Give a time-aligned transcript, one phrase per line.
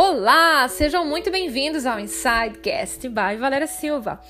[0.00, 4.20] Olá, sejam muito bem-vindos ao Insidecast by Valéria Silva.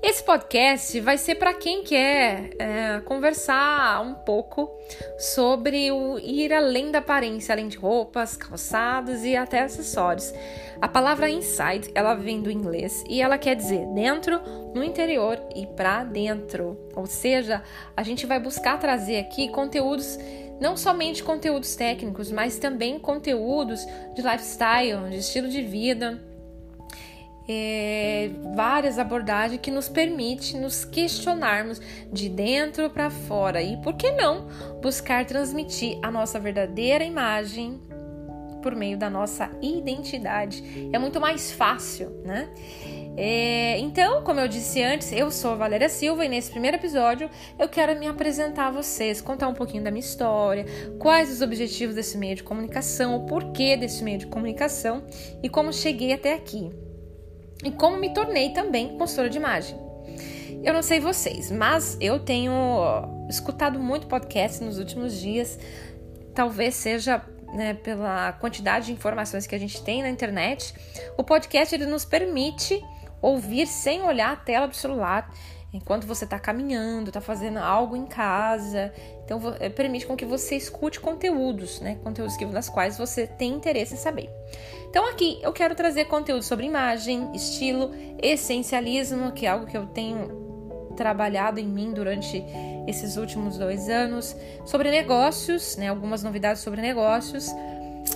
[0.00, 4.70] Esse podcast vai ser para quem quer é, conversar um pouco
[5.18, 10.32] sobre o ir além da aparência, além de roupas, calçados e até acessórios.
[10.80, 14.40] A palavra inside, ela vem do inglês e ela quer dizer dentro,
[14.72, 16.78] no interior e para dentro.
[16.94, 17.64] Ou seja,
[17.96, 20.16] a gente vai buscar trazer aqui conteúdos
[20.60, 26.22] não somente conteúdos técnicos, mas também conteúdos de lifestyle, de estilo de vida,
[27.48, 31.80] é, várias abordagens que nos permite nos questionarmos
[32.12, 34.48] de dentro para fora e por que não
[34.82, 37.80] buscar transmitir a nossa verdadeira imagem
[38.62, 40.90] por meio da nossa identidade.
[40.92, 42.48] É muito mais fácil, né?
[43.16, 47.30] É, então, como eu disse antes, eu sou a Valéria Silva e nesse primeiro episódio
[47.58, 50.66] eu quero me apresentar a vocês, contar um pouquinho da minha história,
[50.98, 55.02] quais os objetivos desse meio de comunicação, o porquê desse meio de comunicação
[55.42, 56.70] e como cheguei até aqui.
[57.64, 59.78] E como me tornei também consultora de imagem.
[60.62, 62.52] Eu não sei vocês, mas eu tenho
[63.30, 65.58] escutado muito podcast nos últimos dias.
[66.34, 70.74] Talvez seja né, pela quantidade de informações que a gente tem na internet.
[71.16, 72.82] O podcast ele nos permite
[73.20, 75.30] ouvir sem olhar a tela do celular
[75.76, 78.92] enquanto você está caminhando, está fazendo algo em casa.
[79.24, 81.98] Então, eh, permite com que você escute conteúdos, né?
[82.02, 84.30] Conteúdos das quais você tem interesse em saber.
[84.88, 87.90] Então, aqui eu quero trazer conteúdo sobre imagem, estilo,
[88.22, 90.46] essencialismo, que é algo que eu tenho
[90.96, 92.42] trabalhado em mim durante
[92.86, 95.88] esses últimos dois anos, sobre negócios, né?
[95.88, 97.50] Algumas novidades sobre negócios,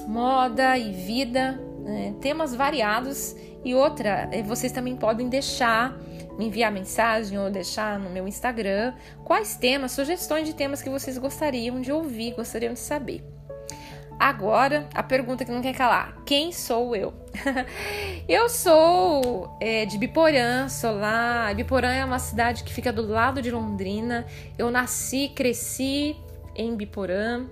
[0.07, 2.15] moda e vida, né?
[2.21, 5.99] temas variados e outra, eh, vocês também podem deixar,
[6.39, 11.19] me enviar mensagem ou deixar no meu Instagram quais temas, sugestões de temas que vocês
[11.19, 13.23] gostariam de ouvir, gostariam de saber.
[14.21, 17.15] Agora, a pergunta que não quer calar: quem sou eu?
[18.29, 21.53] eu sou é, de Biporã, sou lá.
[21.55, 24.27] Biporã é uma cidade que fica do lado de Londrina.
[24.59, 26.15] Eu nasci, cresci
[26.55, 27.47] em Biporã,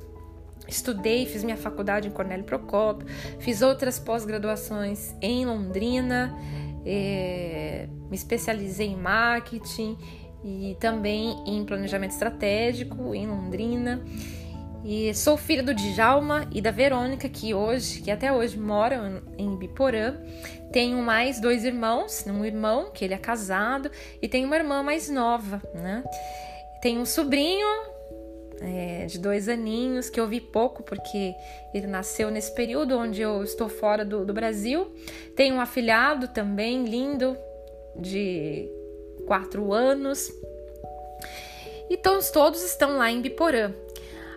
[0.68, 3.06] Estudei, fiz minha faculdade em Cornélio Procópio,
[3.38, 6.36] fiz outras pós-graduações em Londrina,
[6.84, 9.96] é, me especializei em marketing
[10.44, 14.04] e também em planejamento estratégico em Londrina.
[14.84, 19.56] E sou filha do Djalma e da Verônica, que hoje, que até hoje moram em
[19.56, 20.14] Biporã.
[20.72, 23.90] Tenho mais dois irmãos, um irmão que ele é casado
[24.22, 26.04] e tenho uma irmã mais nova, né?
[26.80, 27.66] Tenho um sobrinho
[28.60, 31.34] é, de dois aninhos, que eu vi pouco porque
[31.72, 34.92] ele nasceu nesse período onde eu estou fora do, do Brasil.
[35.36, 37.36] Tenho um afilhado também lindo,
[37.96, 38.68] de
[39.26, 40.32] quatro anos.
[41.90, 43.72] E todos, estão lá em Biporã.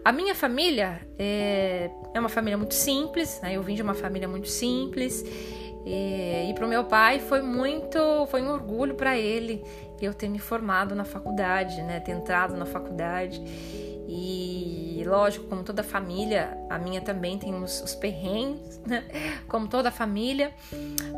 [0.03, 3.55] A minha família é, é uma família muito simples, né?
[3.55, 5.23] eu vim de uma família muito simples.
[5.85, 9.63] E, e para o meu pai foi muito, foi um orgulho para ele
[10.01, 13.39] eu ter me formado na faculdade, né, ter entrado na faculdade.
[14.13, 19.05] E lógico, como toda família, a minha também tem os, os perrengues, né?
[19.47, 20.51] Como toda família.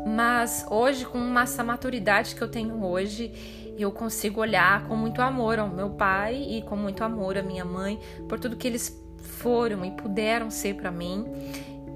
[0.06, 3.32] Mas hoje, com essa maturidade que eu tenho hoje,
[3.76, 7.64] eu consigo olhar com muito amor ao meu pai e com muito amor à minha
[7.64, 11.26] mãe por tudo que eles foram e puderam ser para mim.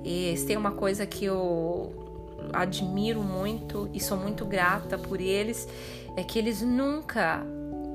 [0.04, 1.92] E tem uma coisa que eu
[2.52, 5.68] admiro muito e sou muito grata por eles,
[6.16, 7.46] é que eles nunca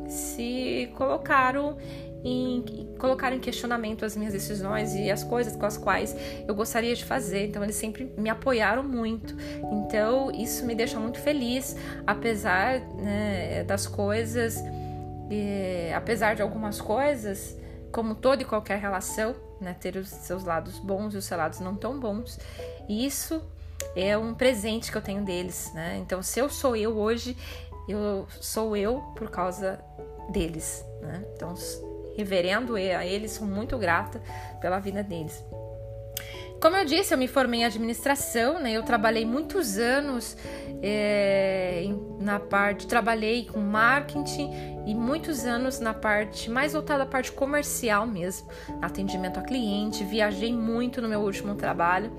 [0.08, 1.76] se colocaram
[2.24, 6.16] em colocar em questionamento as minhas decisões e as coisas com as quais
[6.48, 7.48] eu gostaria de fazer.
[7.48, 9.36] Então, eles sempre me apoiaram muito.
[9.72, 11.76] Então, isso me deixa muito feliz,
[12.08, 14.58] apesar né, das coisas,
[15.30, 17.58] e, apesar de algumas coisas,
[17.92, 21.60] como toda e qualquer relação, né, ter os seus lados bons e os seus lados
[21.60, 22.40] não tão bons.
[22.88, 23.42] E isso
[23.96, 25.98] é um presente que eu tenho deles, né?
[26.02, 27.38] Então, se eu sou eu hoje,
[27.88, 29.80] eu sou eu por causa
[30.30, 31.24] deles, né?
[31.36, 31.54] Então,
[32.16, 34.22] reverendo a eles, sou muito grata
[34.60, 35.44] pela vida deles.
[36.64, 38.72] Como eu disse, eu me formei em administração, né?
[38.72, 40.38] Eu trabalhei muitos anos
[40.82, 41.84] é,
[42.22, 44.50] na parte, trabalhei com marketing
[44.86, 48.48] e muitos anos na parte mais voltada à parte comercial mesmo,
[48.82, 50.06] atendimento a cliente.
[50.06, 52.14] Viajei muito no meu último trabalho.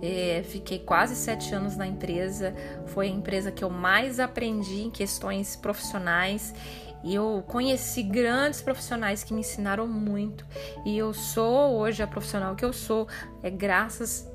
[0.00, 2.54] É, fiquei quase sete anos na empresa.
[2.86, 6.54] Foi a empresa que eu mais aprendi em questões profissionais
[7.04, 10.46] e eu conheci grandes profissionais que me ensinaram muito.
[10.84, 13.08] E eu sou hoje a profissional que eu sou,
[13.42, 14.30] é graças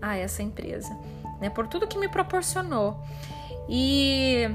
[0.00, 0.96] a essa empresa,
[1.40, 1.50] né?
[1.50, 3.00] Por tudo que me proporcionou.
[3.68, 4.48] E,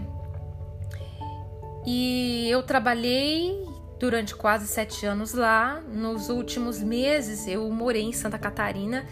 [1.86, 3.64] e eu trabalhei
[4.00, 5.82] durante quase sete anos lá.
[5.82, 9.06] Nos últimos meses eu morei em Santa Catarina,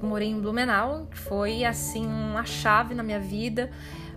[0.00, 3.70] morei em Blumenau, que foi assim uma chave na minha vida,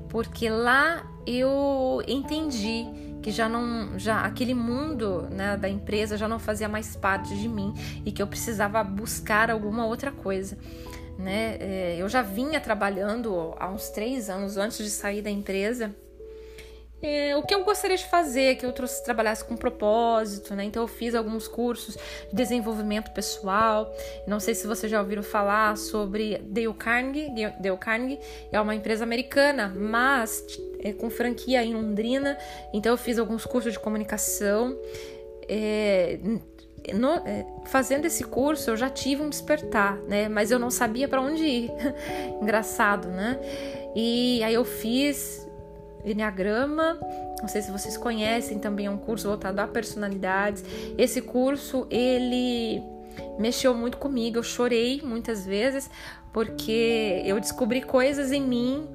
[0.07, 2.85] porque lá eu entendi
[3.23, 7.47] que já não já aquele mundo né, da empresa já não fazia mais parte de
[7.47, 7.73] mim
[8.05, 10.57] e que eu precisava buscar alguma outra coisa
[11.17, 15.95] né é, eu já vinha trabalhando há uns três anos antes de sair da empresa
[17.05, 20.63] é, o que eu gostaria de fazer, que eu trouxe, trabalhasse com propósito, né?
[20.63, 21.97] Então eu fiz alguns cursos
[22.29, 23.93] de desenvolvimento pessoal.
[24.25, 27.29] Não sei se vocês já ouviram falar sobre Dale Carnegie.
[27.59, 28.19] Dale Carnegie
[28.53, 30.45] é uma empresa americana, mas
[30.83, 32.37] é com franquia em Londrina.
[32.73, 34.77] Então eu fiz alguns cursos de comunicação.
[35.47, 36.19] É,
[36.93, 40.27] no, é, fazendo esse curso eu já tive um despertar, né?
[40.27, 41.71] Mas eu não sabia para onde ir.
[42.41, 43.39] Engraçado, né?
[43.95, 45.47] E aí eu fiz
[46.03, 46.99] Enneagrama.
[47.39, 50.63] Não sei se vocês conhecem, também é um curso voltado a personalidades.
[50.97, 52.81] Esse curso, ele
[53.37, 54.37] mexeu muito comigo.
[54.37, 55.89] Eu chorei muitas vezes
[56.31, 58.87] porque eu descobri coisas em mim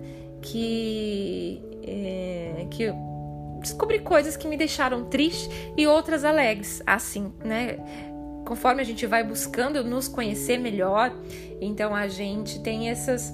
[0.43, 2.93] que é, que
[3.61, 7.79] descobri coisas que me deixaram triste e outras alegres, assim, né?
[8.47, 11.13] Conforme a gente vai buscando nos conhecer melhor,
[11.61, 13.33] então a gente tem essas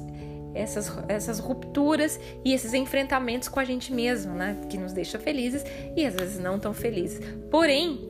[0.55, 4.57] essas, essas rupturas e esses enfrentamentos com a gente mesmo, né?
[4.71, 5.65] Que nos deixa felizes
[5.97, 7.21] e às vezes não tão felizes.
[7.51, 8.09] Porém,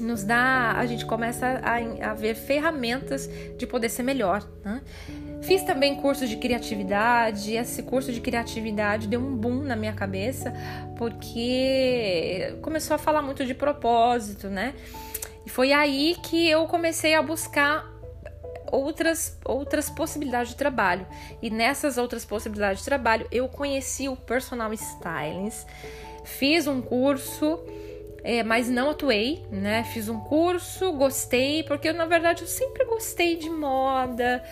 [0.00, 4.80] nos dá, a gente começa a, a ver ferramentas de poder ser melhor, né?
[5.44, 7.54] Fiz também curso de criatividade.
[7.54, 10.54] Esse curso de criatividade deu um boom na minha cabeça,
[10.96, 14.74] porque começou a falar muito de propósito, né?
[15.44, 17.86] E foi aí que eu comecei a buscar
[18.72, 21.06] outras, outras possibilidades de trabalho.
[21.42, 25.66] E nessas outras possibilidades de trabalho, eu conheci o personal stylist,
[26.24, 27.60] fiz um curso
[28.24, 29.84] é, mas não atuei, né?
[29.84, 34.42] Fiz um curso, gostei, porque eu, na verdade eu sempre gostei de moda,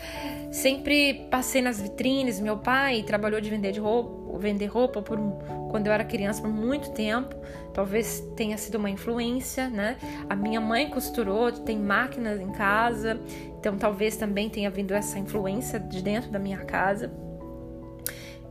[0.51, 2.39] sempre passei nas vitrines.
[2.39, 5.17] Meu pai trabalhou de vender de roupa, vender roupa por
[5.71, 7.35] quando eu era criança por muito tempo.
[7.73, 9.97] Talvez tenha sido uma influência, né?
[10.29, 13.19] A minha mãe costurou, tem máquinas em casa,
[13.57, 17.11] então talvez também tenha vindo essa influência de dentro da minha casa.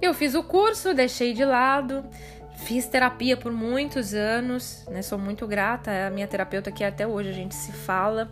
[0.00, 2.04] Eu fiz o curso, deixei de lado,
[2.64, 5.02] Fiz terapia por muitos anos, né?
[5.02, 8.30] Sou muito grata à minha terapeuta que até hoje a gente se fala.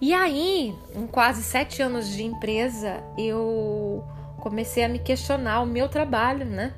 [0.00, 4.04] E aí, em quase sete anos de empresa, eu
[4.40, 6.74] comecei a me questionar o meu trabalho, né?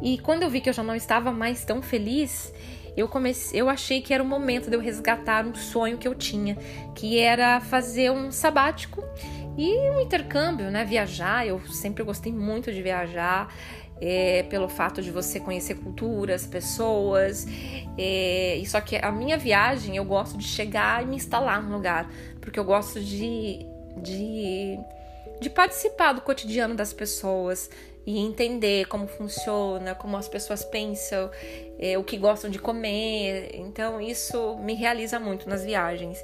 [0.00, 2.52] E quando eu vi que eu já não estava mais tão feliz,
[2.96, 6.14] eu comecei, eu achei que era o momento de eu resgatar um sonho que eu
[6.14, 6.56] tinha,
[6.94, 9.02] que era fazer um sabático
[9.56, 10.84] e um intercâmbio, né?
[10.84, 11.46] Viajar.
[11.46, 13.52] Eu sempre gostei muito de viajar
[14.04, 17.46] é, pelo fato de você conhecer culturas, pessoas.
[17.96, 22.10] É, só que a minha viagem eu gosto de chegar e me instalar no lugar,
[22.40, 23.64] porque eu gosto de,
[23.98, 24.76] de,
[25.40, 27.70] de participar do cotidiano das pessoas
[28.04, 31.30] e entender como funciona, como as pessoas pensam,
[31.78, 33.52] é, o que gostam de comer.
[33.54, 36.18] Então isso me realiza muito nas viagens.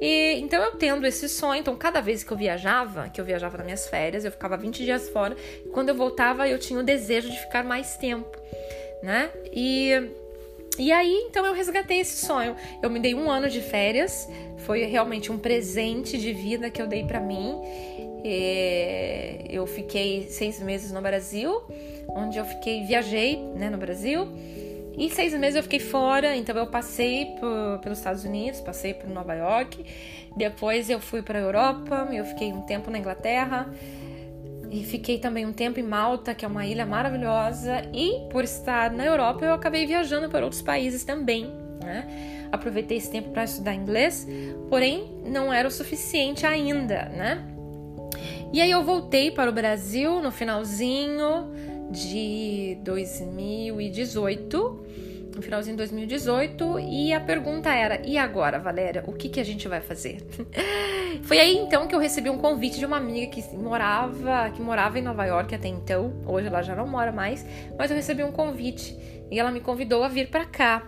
[0.00, 3.56] E então eu tendo esse sonho, então cada vez que eu viajava, que eu viajava
[3.56, 6.82] nas minhas férias, eu ficava 20 dias fora, e quando eu voltava eu tinha o
[6.82, 8.36] desejo de ficar mais tempo,
[9.02, 9.30] né?
[9.52, 10.10] E
[10.78, 12.54] e aí, então eu resgatei esse sonho.
[12.82, 14.28] Eu me dei um ano de férias,
[14.58, 17.58] foi realmente um presente de vida que eu dei para mim.
[18.22, 21.62] E eu fiquei seis meses no Brasil,
[22.08, 24.28] onde eu fiquei, viajei, né, no Brasil.
[24.96, 29.08] E seis meses eu fiquei fora, então eu passei por, pelos Estados Unidos, passei por
[29.10, 29.84] Nova York,
[30.36, 33.70] depois eu fui para a Europa, eu fiquei um tempo na Inglaterra
[34.70, 37.82] e fiquei também um tempo em Malta, que é uma ilha maravilhosa.
[37.92, 42.48] E por estar na Europa, eu acabei viajando para outros países também, né?
[42.50, 44.26] Aproveitei esse tempo para estudar inglês,
[44.70, 47.44] porém não era o suficiente ainda, né?
[48.52, 51.52] E aí eu voltei para o Brasil no finalzinho
[51.90, 54.86] de 2018,
[55.34, 59.44] no finalzinho de 2018, e a pergunta era: e agora, Valéria, o que, que a
[59.44, 60.26] gente vai fazer?
[61.24, 64.98] Foi aí então que eu recebi um convite de uma amiga que morava, que morava
[64.98, 67.44] em Nova York até então, hoje ela já não mora mais,
[67.78, 68.96] mas eu recebi um convite
[69.30, 70.86] e ela me convidou a vir para cá.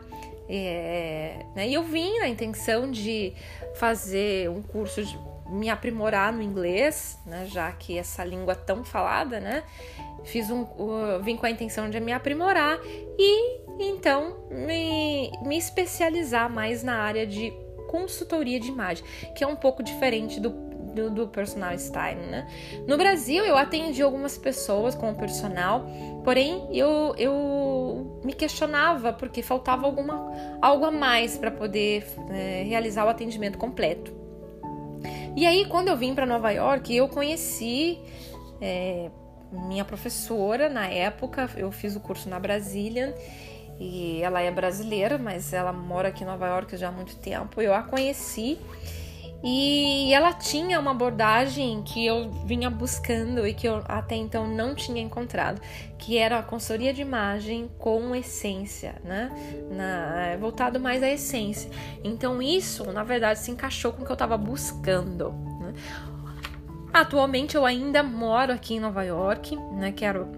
[0.50, 3.34] É, né, e eu vim na intenção de
[3.74, 5.18] fazer um curso de
[5.50, 9.62] me aprimorar no inglês, né, já que essa língua tão falada, né?
[10.24, 12.78] Fiz um, uh, vim com a intenção de me aprimorar
[13.18, 17.52] e então me, me especializar mais na área de
[17.88, 22.46] consultoria de imagem, que é um pouco diferente do, do, do personal style, né?
[22.86, 25.86] No Brasil eu atendi algumas pessoas com o personal,
[26.22, 33.06] porém eu, eu me questionava porque faltava alguma, algo a mais para poder é, realizar
[33.06, 34.12] o atendimento completo.
[35.36, 38.00] E aí, quando eu vim para Nova York, eu conheci
[38.60, 39.08] é,
[39.50, 41.48] minha professora na época.
[41.56, 43.14] Eu fiz o curso na Brasília
[43.78, 47.60] e ela é brasileira, mas ela mora aqui em Nova York já há muito tempo.
[47.60, 48.58] Eu a conheci
[49.42, 54.74] e ela tinha uma abordagem que eu vinha buscando e que eu até então não
[54.74, 55.60] tinha encontrado,
[55.96, 59.30] que era a consultoria de imagem com essência, né?
[59.70, 61.70] Na, voltado mais à essência.
[62.02, 65.30] Então isso, na verdade, se encaixou com o que eu estava buscando.
[65.60, 65.72] Né?
[66.92, 69.92] Atualmente eu ainda moro aqui em Nova York, né?
[69.92, 70.28] Quero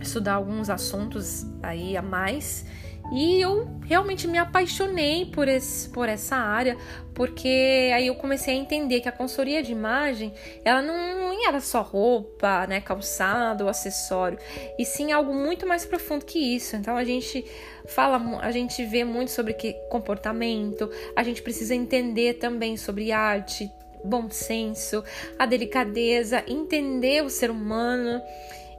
[0.00, 2.66] estudar alguns assuntos aí a mais
[3.12, 6.76] e eu realmente me apaixonei por, esse, por essa área,
[7.14, 10.32] porque aí eu comecei a entender que a consultoria de imagem,
[10.64, 14.38] ela não era só roupa, né, calçado, acessório,
[14.78, 16.74] e sim algo muito mais profundo que isso.
[16.76, 17.44] Então a gente
[17.86, 23.70] fala, a gente vê muito sobre que comportamento, a gente precisa entender também sobre arte,
[24.04, 25.02] bom senso,
[25.38, 28.20] a delicadeza, entender o ser humano.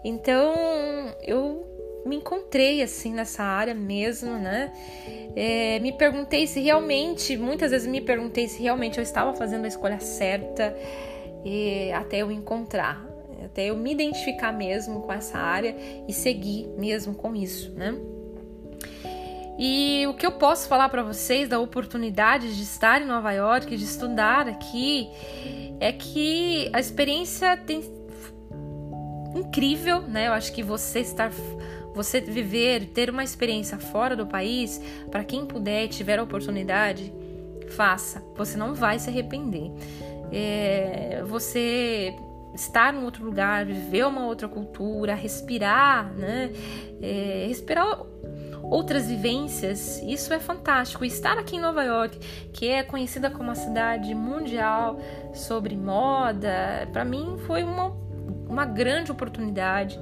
[0.03, 0.53] Então
[1.23, 1.65] eu
[2.05, 4.71] me encontrei assim nessa área mesmo, né?
[5.35, 9.67] É, me perguntei se realmente, muitas vezes me perguntei se realmente eu estava fazendo a
[9.67, 10.77] escolha certa
[11.43, 13.05] e até eu encontrar,
[13.43, 15.75] até eu me identificar mesmo com essa área
[16.07, 17.95] e seguir mesmo com isso, né?
[19.57, 23.75] E o que eu posso falar para vocês da oportunidade de estar em Nova York,
[23.75, 25.09] de estudar aqui,
[25.79, 27.81] é que a experiência tem
[29.33, 30.27] incrível, né?
[30.27, 31.31] Eu acho que você estar
[31.93, 37.13] você viver, ter uma experiência fora do país, para quem puder, tiver a oportunidade,
[37.69, 38.21] faça.
[38.35, 39.71] Você não vai se arrepender.
[40.29, 42.13] É, você
[42.53, 46.51] estar em outro lugar, viver uma outra cultura, respirar, né?
[47.01, 48.05] É, respirar
[48.69, 51.05] outras vivências, isso é fantástico.
[51.05, 52.17] Estar aqui em Nova York,
[52.53, 54.99] que é conhecida como uma cidade mundial
[55.33, 57.95] sobre moda, para mim foi uma,
[58.47, 59.99] uma grande oportunidade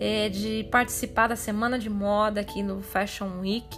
[0.00, 3.68] é, de participar da semana de moda aqui no Fashion Week,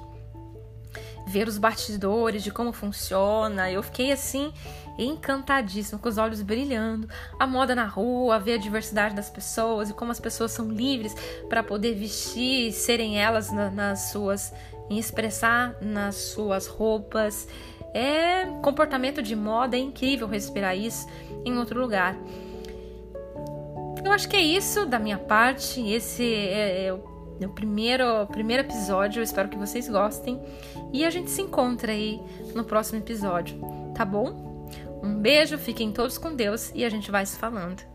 [1.26, 3.70] ver os bastidores de como funciona.
[3.70, 4.52] Eu fiquei assim
[4.98, 7.08] encantadíssima, com os olhos brilhando.
[7.38, 11.14] A moda na rua, ver a diversidade das pessoas e como as pessoas são livres
[11.48, 14.52] para poder vestir, serem elas na, nas suas,
[14.90, 17.48] em expressar nas suas roupas.
[17.94, 21.06] É comportamento de moda, é incrível respirar isso
[21.44, 22.16] em outro lugar.
[24.04, 25.80] Eu acho que é isso da minha parte.
[25.88, 27.11] Esse é, é o
[27.50, 29.20] primeiro, primeiro episódio.
[29.20, 30.40] Eu espero que vocês gostem.
[30.92, 32.20] E a gente se encontra aí
[32.54, 33.60] no próximo episódio,
[33.94, 34.68] tá bom?
[35.02, 37.91] Um beijo, fiquem todos com Deus e a gente vai se falando.